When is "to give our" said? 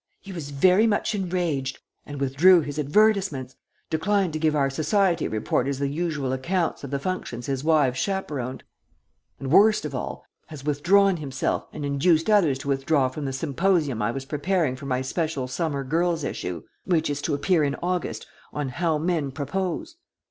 4.33-4.71